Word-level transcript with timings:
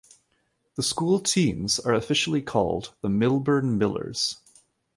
The 0.77 0.81
school 0.81 1.19
teams 1.19 1.77
are 1.79 1.93
officially 1.93 2.41
called 2.41 2.95
the 3.01 3.07
Millburn 3.07 3.77
Millers. 3.77 4.37